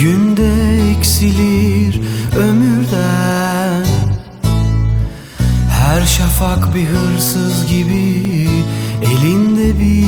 günde 0.00 0.50
eksilir 0.90 2.00
ömürden. 2.38 3.84
Her 5.70 6.06
şafak 6.06 6.74
bir 6.74 6.86
hırsız 6.86 7.66
gibi 7.66 8.24
elinde 9.02 9.80
bir 9.80 9.99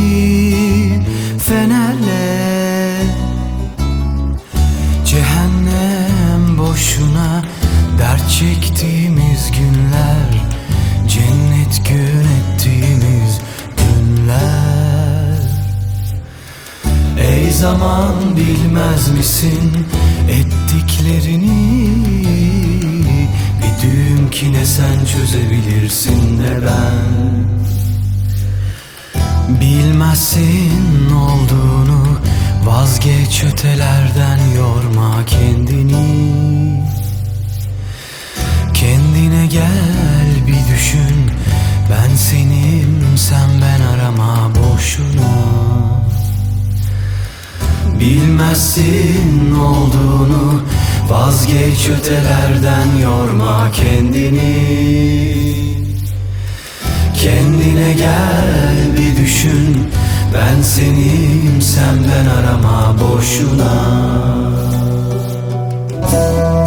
Zaman 18.03 18.37
bilmez 18.37 19.09
misin 19.09 19.87
ettiklerini? 20.29 21.89
Bir 23.59 23.83
düğüm 23.83 24.31
ki 24.31 24.53
ne 24.53 24.67
sen 24.67 25.05
çözebilirsin 25.05 26.43
ne 26.43 26.67
ben. 26.67 27.45
Bilmezsin 29.61 31.11
olduğunu 31.15 32.19
Vazgeç 32.65 33.45
ötelerden 33.45 34.39
yorma 34.57 35.25
kendini. 35.27 36.85
Kendine 38.75 39.47
gel 39.47 40.47
bir 40.47 40.75
düşün 40.75 41.31
Ben 41.91 42.17
senim 42.17 43.05
sen 43.17 43.51
ben 43.63 43.81
arama 43.97 44.51
boşuna 44.55 45.82
Bilmezsin 48.01 49.55
olduğunu. 49.55 50.63
Vazgeç 51.09 51.89
ötelerden 51.89 52.97
yorma 53.03 53.71
kendini. 53.73 54.83
Kendine 57.15 57.93
gel 57.93 58.97
bir 58.97 59.23
düşün. 59.23 59.89
Ben 60.35 60.63
senim 60.63 61.63
sen 61.63 61.95
ben 62.09 62.27
arama 62.27 62.97
boşuna. 63.01 63.73
Her 66.11 66.62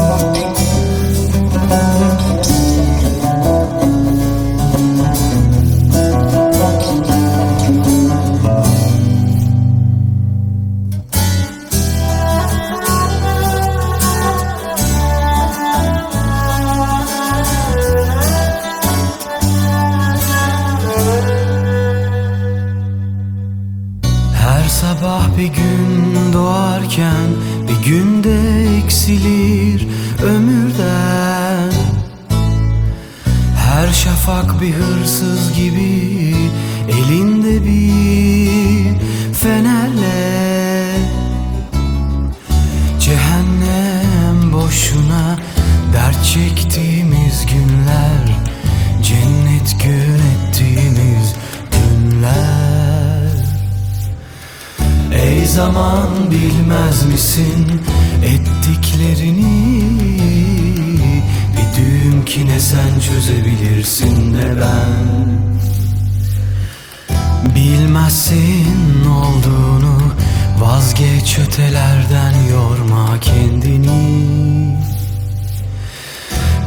bir 25.38 25.48
gün 25.48 26.34
doğarken 26.34 27.28
bir 27.68 27.90
günde 27.90 28.66
eksilir 28.78 29.88
ömürden. 30.24 31.72
Her 33.58 33.88
şafak 33.94 34.62
bir 34.62 34.74
hırsız 34.74 35.54
gibi 35.54 36.36
elinde 36.90 37.66
bir 37.66 38.15
zaman 55.66 56.32
bilmez 56.32 57.06
misin 57.06 57.82
ettiklerini? 58.24 59.84
Bir 61.54 61.78
düğüm 61.78 62.26
ki 62.26 62.48
ne 62.48 62.60
sen 62.60 63.00
çözebilirsin 63.00 64.34
ne 64.34 64.62
ben. 64.62 65.26
Bilmezsin 67.56 69.06
olduğunu 69.06 69.98
vazgeç 70.60 71.40
ötelerden 71.40 72.34
yorma 72.52 73.20
kendini. 73.20 74.78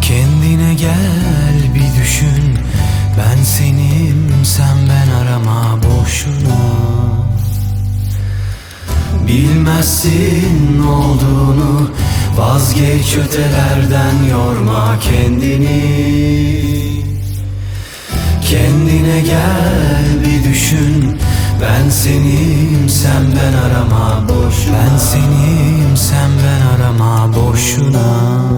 Kendine 0.00 0.74
gel 0.74 1.74
bir 1.74 2.02
düşün 2.02 2.58
ben 3.18 3.42
senim 3.42 4.17
bilemezsin 9.78 10.82
olduğunu. 10.82 11.90
Vazgeç 12.36 13.16
ötelerden 13.16 14.24
yorma 14.30 14.98
kendini. 15.00 15.82
Kendine 18.42 19.20
gel 19.20 20.04
bir 20.24 20.50
düşün. 20.50 21.18
Ben 21.62 21.90
senim 21.90 22.88
sen 22.88 23.22
ben 23.36 23.52
arama 23.58 24.28
boşuna 24.28 24.76
Ben 24.92 24.98
senim 24.98 25.96
sen 25.96 26.30
ben 26.44 26.84
arama 26.84 27.34
boşuna. 27.34 28.57